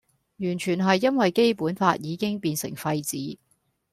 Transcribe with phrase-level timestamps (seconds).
[0.37, 3.37] 完全係因為基本法已經變成廢紙